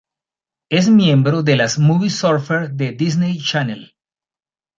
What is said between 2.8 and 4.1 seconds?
Disney Channel.